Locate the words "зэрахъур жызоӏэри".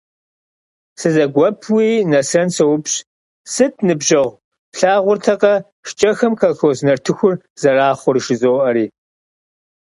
7.61-8.85